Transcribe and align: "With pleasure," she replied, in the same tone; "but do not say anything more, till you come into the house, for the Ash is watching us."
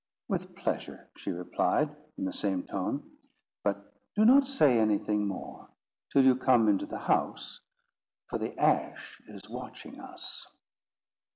"With 0.27 0.55
pleasure," 0.55 1.11
she 1.15 1.29
replied, 1.31 1.95
in 2.17 2.25
the 2.25 2.33
same 2.33 2.63
tone; 2.63 3.07
"but 3.63 3.93
do 4.15 4.25
not 4.25 4.47
say 4.47 4.79
anything 4.79 5.27
more, 5.27 5.69
till 6.11 6.25
you 6.25 6.35
come 6.37 6.67
into 6.67 6.87
the 6.87 6.97
house, 6.97 7.59
for 8.25 8.39
the 8.39 8.57
Ash 8.57 9.21
is 9.27 9.47
watching 9.47 9.99
us." 9.99 10.47